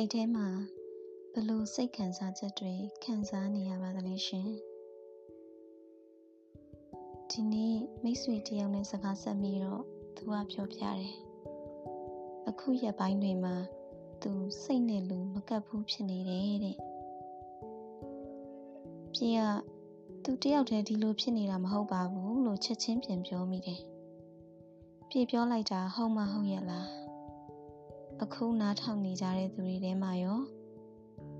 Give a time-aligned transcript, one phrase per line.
[0.00, 0.48] စိတ်ထဲမှာ
[1.32, 2.74] ဘလို့စိတ်ခံစားချက်တွေ
[3.04, 4.48] ခံစားနေရပါသလဲရှင်
[7.30, 9.82] ဒီနေ့မိတ်ဆွေတယောက်နဲ့စကားဆက်ပြီးတော့
[10.16, 11.14] သူကပြောပြတယ်
[12.48, 13.56] အခုရက်ပိုင်းတွေမှာ
[14.22, 14.32] သူ
[14.62, 16.76] စိတ်နဲ့လူမကပ်ဘူးဖြစ်နေတယ်တဲ့
[19.14, 19.40] ပြေက
[20.24, 23.80] သူတယောက်တည်းဒီလိုဖြစ်နေတာမဟုတ်ပါဘူးလို့ချက်ချင်းပြန်ပြောမိတယ်
[25.08, 27.07] ပြေပြောလိုက်တာဟုတ်မဟုတ်ရဲ့လား
[28.22, 30.40] အခုနားထောင်နေကြတဲ့သူတွေထဲမှာရော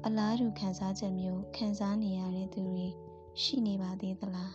[0.06, 2.86] အလားတူခံစားချက်မျိုးခံစားနေရတဲ့သူတွေ
[3.42, 4.54] ရှိနေပါသေးသလား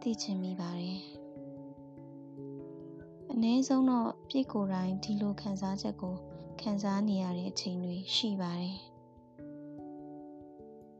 [0.00, 1.00] သိချင်မိပါတယ်
[3.30, 6.14] အနည်းဆုံးတော့ပြည့်ကိုယ်တိုင်ဒီလိုခံစားချက်ကို
[6.60, 8.78] ခံစားနေရတဲ့အချိန်တွေရှိပါတယ်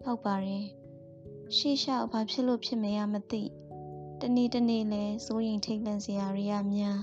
[0.02, 0.64] ဟုတ်ပါတယ်
[1.56, 3.42] ရှေ့လျှောက်ဘာဖြစ်လို့ဖြစ်မရမသိ
[4.20, 7.00] တနေ့တနေ့လဲစိုးရင်ထိတ်လန့်စရာတွေကများ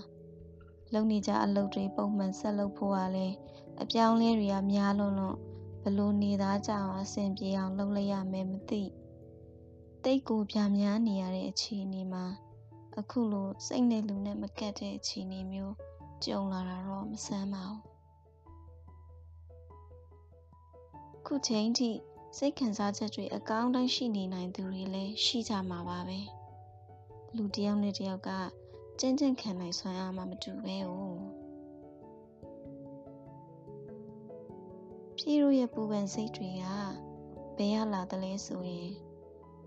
[0.94, 3.36] လုံနေကြအလုပ်တွေပုံမှန်ဆက်လုပ်ဖို့ကလည်း
[3.82, 5.38] အပြောင်းလဲတွေကများလွန်းလို့
[5.84, 8.84] ဘလို့နေသားကြအောင်အဆင်ပြေအောင်လုပ်လိုက်ရမယ်မသိ
[10.04, 12.26] တိတ်ကိုပြများနေရတဲ့အခြေအနေမှာ
[13.00, 15.76] အခုလိုစိတ်နဲ့လူနဲ့မကက်တဲ့အခြေအနေမျိုး
[16.26, 17.82] ကြုံလာတာတော့မဆန်းပါဘူး
[21.26, 21.90] ခုချိန်ထိ
[22.38, 26.20] စိတ်ခံစားချက်တွေအကောင်းတိုင်းရှိနေနိုင်သူတွေလည်းရှိကြမှာပါပဲ
[27.36, 28.30] လူတယောက်နဲ့တယောက်က
[29.00, 30.92] ကြင်ကြင်ခံနိုင်ဆွမ်းအားမှမတူပဲ哦
[35.16, 36.64] ပြည်တို့ရဲ့ပူပန်စိတ်တွေက
[37.58, 38.92] ဘယ်ရလာသလဲဆိုရင်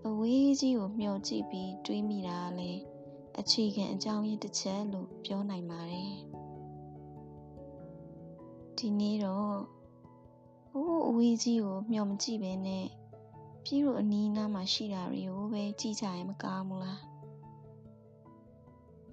[0.05, 2.71] အဝေးကြီးကိုမျှော်ကြည့်ပြီးတွေးမိတာလေ
[3.39, 6.15] အခြေခံအကြောင်းရင်းတစ်ချက်လို့ပြောနိုင်ပါတယ်
[8.77, 9.59] ဒီနေ့တော့
[10.69, 12.85] ဟိုးအဝေးကြီးကိုမျှော်မကြည့်ပဲနဲ့
[13.63, 16.99] ပြည်တို့အနီးနားမှာရှိတာတွေကိုပဲကြည့်ကြရင်မကောင်းဘူးလား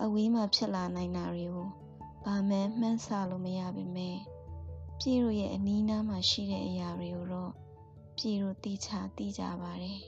[0.03, 1.69] အဝေးမှာဖြစ်လာနိုင်တာတွေကို
[2.25, 7.53] ဘာမှမှန်းဆလို့မရပါပဲပြည်တို့ရဲ့အနီးနားမှာရှိတဲ့အရာတွေကိုတော့
[8.17, 10.01] ပြည်တို့သိချသိကြပါတယ်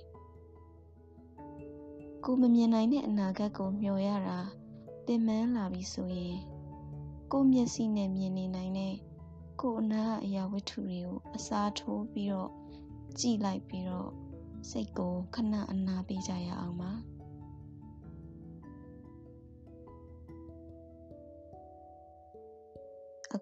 [2.24, 4.38] ကိုမမြင်နိုင်တဲ့အနာဂတ်ကိုမျှော်ရတာ
[5.06, 6.38] ပင်ပန်းလာပြီဆိုရင်
[7.32, 8.94] ကိုမျက်စိနဲ့မြင်နေနိုင်တဲ့
[9.60, 12.50] ကိုအနာအရာဝတ္ထုတွေကိုအစားထိုးပြီးတော့
[13.18, 14.10] ကြည့်လိုက်ပြီးတော့
[14.70, 16.92] စိတ်ကိုခဏအနာပေးကြရအောင်ပါ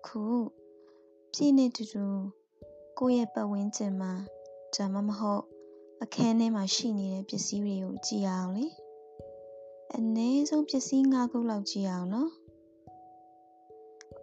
[0.06, 0.24] ခု
[1.32, 2.06] ပြည့်နေတူတူ
[2.98, 4.12] ကိုယ့်ရဲ့ပတ်ဝန်းကျင်မှာ
[4.74, 5.44] ဒါမှမဟုတ်
[6.02, 8.66] အခန်းထဲမှာရှိနေတဲ့ပစ္စည်းတွေကိုကြည့်အောင်လေ
[9.94, 12.30] အနည်းဆုံးပစ္စည်း၅ခုလောက်ကြည့်အောင်နော်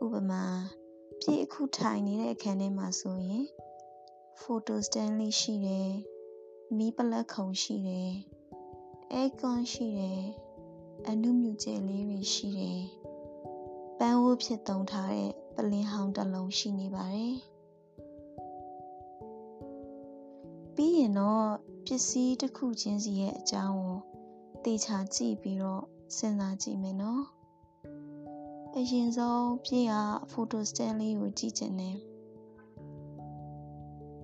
[0.04, 0.44] ဥပမာ
[1.22, 3.46] ပြည့်အခုထိုင်နေတဲ့အခန်းထဲမှာဆိုရင်
[4.40, 5.92] ဖိုတိုစတန်လေးရှိတယ်
[6.78, 8.12] မီးပလက်ခုံရှိတယ်
[9.12, 10.24] အဲကွန်ရှိတယ်
[11.08, 12.82] အနုမြူကျဲလေးတွေရှိတယ်
[13.98, 17.36] ပန်းဝတ်ဖြစ်သုံးထားတဲ့ ပလင်းဟောင်းတစ်လုံးရှိနေပါတယ်
[20.76, 21.46] ပြီးရင်တော့
[21.86, 23.98] ပစ္စည်းတစ်ခုချင်းစီရဲ့အကြောင်းကို
[24.64, 25.84] သေချာကြည့်ပြီးတော့
[26.16, 27.24] စဉ်းစားကြည့်မယ်နော်
[28.76, 29.94] အရင်ဆုံးပြေးက
[30.32, 31.98] ဖိုတိုစတန်လေးကိုကြည့်ချင်တယ်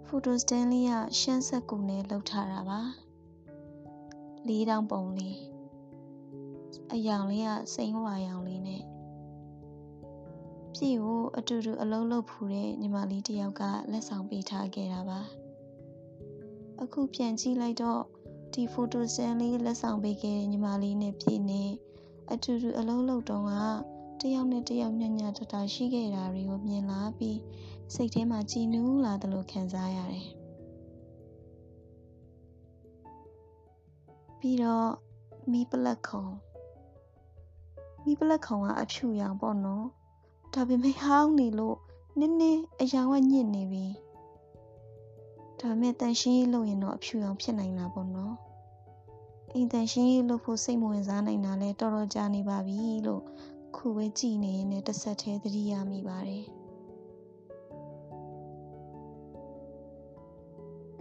[0.06, 2.80] ဖိုတိုစတန်လေးကရှမ်းဆက်ကူနဲ့လှုပ်ထားတာပါ
[4.48, 5.38] လေးတောင်ပုံလေး
[6.94, 8.84] အယောင်လေးကစိမ့်ဝါရောင်လေးနဲ့
[10.80, 15.20] ပြည်ကိုအတူတူအလုံးလုံးဖူတဲ့ညီမလေးတယောက်ကလက်ဆောင်ပေးထားခဲ့တာပါ
[16.82, 18.02] အခုပြန်ကြည့်လိုက်တော့
[18.54, 21.64] ဒီဖိုတိုစန်လေးလက်ဆောင်ပေးခဲ့တဲ့ညီမလေးနဲ့ပြည်နေ
[22.32, 23.54] အတူတူအလုံးလုံးတုံးက
[24.22, 27.40] တယောက်နဲ့တယောက်ညံ့ညံ့တတာရှိခဲ့တာတွေကိုမြင်လာပြီး
[27.94, 30.30] စိတ်ထဲမှာကြည်နူးလာတယ်လို့ခံစားရတယ်
[34.40, 34.90] ပြီးတော့
[35.52, 36.26] မီးပလက်ခုံ
[38.04, 39.88] မီးပလက်ခုံကအဖြူရောင်ပေါ့နော်
[40.54, 41.78] ဒါပေမဲ့ဟောင်းနေလို့
[42.20, 43.86] နည်းနည်းအယောင်ကညစ်နေပြီ
[45.60, 48.36] ဒါပေမဲ့တန်ရှင်းရေးလုပ်ရင်တော့အဖြူရောင်ဖြစ်နိုင်တာပေါ့နော်
[49.54, 53.24] အိမ်တန်ရှင်းရေးလုပ်ဖို့စိတ်မဝင်စားနိုင်တာလဲတော်တော်ကြာနေပါပြီလို့
[53.76, 56.46] ခုပဲကြည်နေရင်တစ်ဆက်သေးသတိရမိပါတယ်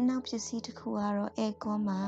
[0.08, 2.02] နောက်ပစ္စည်းတစ်ခုကတော့အဲကွန်ပါ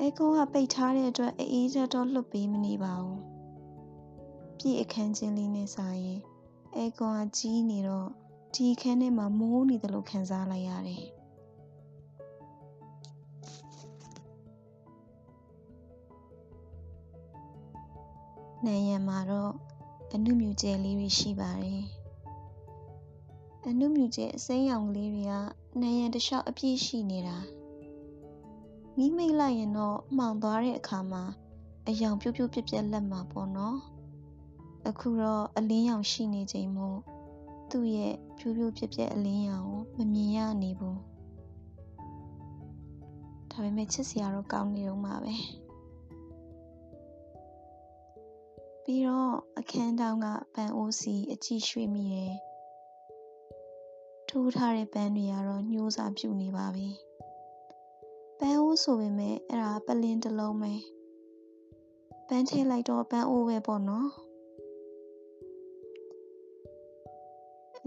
[0.00, 3.35] အဲကွန်ကပိတ်ထားတဲ့အတွက်အေးချက်တော့လွတ်ပေးမနေပါဘူး
[4.58, 6.20] ပြည့်အခန်းချင်းလေးနဲ့စာရင်
[6.76, 8.08] အဲကွန်ကကြီးနေတော့
[8.54, 11.04] ဒီအခန်းထဲမှာမိုးနေတယ်လို့ခံစားလိုက်ရတယ်
[18.66, 19.52] နံရံမှာတော့
[20.14, 21.84] အနုမြူကျဲလေးတွေရှိပါတယ်
[23.66, 25.34] အနုမြူကျဲအစိမ်းရောင်လေးတွေက
[25.80, 27.36] နံရံတစ်လျှောက်အပြည့်ရှိနေတာ
[28.96, 31.22] မိမိတ်လိုက်ရင်တော့မှောင်သွားတဲ့အခါမှာ
[31.88, 33.76] အယောင်ပြိုးပြိုးပြက်ပြက်လက်မှာပေါ့နော်
[34.88, 36.98] အခုတော့အလင်းရောင်ရှိနေချိန်မို့
[37.70, 41.00] သူ့ရဲ့ဖြူးဖြူးပြက်ပြက်အလင်းရောင်ကိုမမြင်ရနေဘူး
[43.50, 45.34] ဒါပေမဲ့ချစ်စရာတော့ကောင်းနေတော့မှာပဲ
[48.84, 52.34] ပြီးတော့အခန်းတောင်းကပန်အိုးစီအကြည့်ရွှေ့မိတယ်
[54.28, 56.88] ထိုးထားတဲ့ပန်းတွေကတော့ညှိုးစာပြုတ်နေပါပြီ
[58.38, 60.72] ပန်းအိုးဆိုပေမဲ့အဲ့ဒါပလင်းတစ်လုံးပဲ
[62.28, 64.08] ပန်းထဲလိုက်တော့ပန်းအိုးပဲပေါ့နော်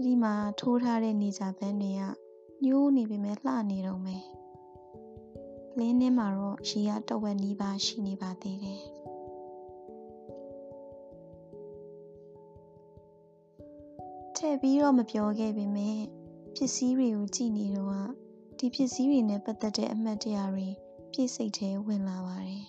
[0.04, 2.02] ဒီမှာထိုးထားတဲ့နေကြပန်းတွေက
[2.64, 4.24] ညှိုးနေပေမဲ့လှနေတော့မယ်
[5.78, 8.82] လင်းထဲမှာတော့ရေကတဝက်နီးပါးရှိနေပါသေးတယ်
[14.36, 15.98] ထည့်ပြီးတော့မပြောခဲ့ပေမဲ့
[16.54, 18.08] ပစ္စည်းတွေကိုကြည့်နေတော့
[18.58, 20.68] ဒီပစ္စည်းတွေနဲ့ပတ်သက်တဲ့အမှတ်တရတွေ
[21.12, 22.66] ပြည့်စိတ်ထဲဝင်လာပါတယ်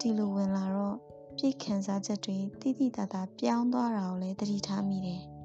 [0.00, 0.96] ဒီလိုဝင်လာတော့
[1.36, 5.39] ပြည့်ခံစားချက်တွေတိတိတသာပြောင်းသွားတာကိုလည်းသတိထားမိတယ်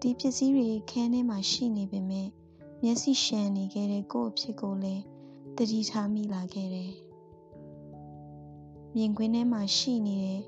[0.00, 2.28] ဒီပစ္စည်းတွေခန်းထဲမှာရှိနေပေမဲ့
[2.82, 5.02] မျက်စိရှည်နေခဲ့တဲ့ကိုယ့်အဖြစ်ကိုလည်း
[5.56, 6.92] တတိထားမိလာခဲ့တယ်။
[8.94, 10.40] မြင်ကွင်းထဲမှာရှိနေတယ်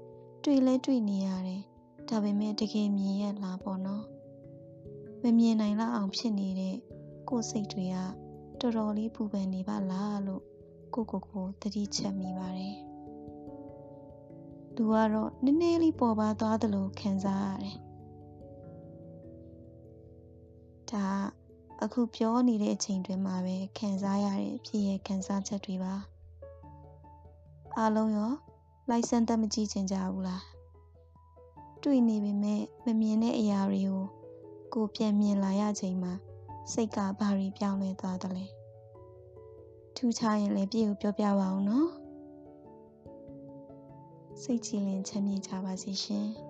[0.45, 1.63] တွေ့လဲတွေ့နေရတယ်
[2.09, 4.05] ဒါပေမဲ့တကယ်မြင်ရလားပေါ့နော်။
[5.23, 6.77] မမြင်နိုင်လောက်အောင်ဖြစ်နေတဲ့
[7.29, 7.97] ကိုယ်စိတ်တွေက
[8.61, 10.43] တော်တော်လေးပူပန်နေပါလားလို့
[10.95, 12.77] ကိုကိုကိုတတိချက်မိပါတယ်။
[14.75, 17.79] သူကတော့နည်းနည်းလေးပေါ်ပါသွားသလိုခံစားရတယ်။
[20.93, 21.07] ဒါ
[21.83, 25.95] အခုပြောနေတဲ့အချိန်တွင်မှာပဲခံစားရတဲ့ဖြစ်ရဲ့ခံစားချက်တွေပါ
[27.77, 28.33] အားလုံးရော
[28.89, 30.45] လိုက်စမ်းသက်မကြည့်ချင်ကြဘူးလား
[31.83, 34.05] တွေ့နေပေမဲ့မမြင်တဲ့အရာတွေကို
[34.75, 36.13] ကိုပြန်မြင်လာရချိန်မှာ
[36.73, 38.47] စိတ်ကဘာတွေပြောင်းလဲသွားသလဲ
[39.97, 41.91] ထူးခြားရင်လည်းပြည့်ကိုပြောပြပါအောင်နော်
[44.43, 46.50] စိတ်ကြည်လင်ချမ်းမြေ့ကြပါစေရှင်